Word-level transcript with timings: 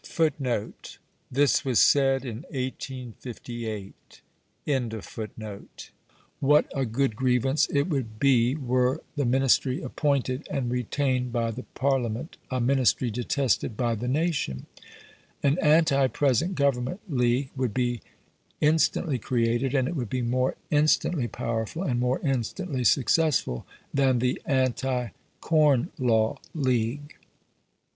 What 0.01 0.33
a 0.39 0.39
good 0.39 1.45
grievance 7.15 7.67
it 7.69 7.87
would 7.87 8.19
be 8.19 8.55
were 8.55 9.01
the 9.15 9.25
Ministry 9.27 9.81
appointed 9.83 10.47
and 10.49 10.71
retained 10.71 11.31
by 11.31 11.51
the 11.51 11.65
Parliament 11.75 12.37
a 12.49 12.59
Ministry 12.59 13.11
detested 13.11 13.77
by 13.77 13.93
the 13.93 14.07
nation. 14.07 14.65
An 15.43 15.59
anti 15.59 16.07
present 16.07 16.55
government 16.55 17.01
league 17.07 17.51
would 17.55 17.73
be 17.75 18.01
instantly 18.59 19.19
created, 19.19 19.75
and 19.75 19.87
it 19.87 19.95
would 19.95 20.09
be 20.09 20.23
more 20.23 20.55
instantly 20.71 21.27
powerful 21.27 21.83
and 21.83 21.99
more 21.99 22.19
instantly 22.23 22.83
successful 22.83 23.67
than 23.93 24.17
the 24.17 24.41
Anti 24.47 25.09
Corn 25.41 25.91
Law 25.99 26.39
League. 26.55 27.17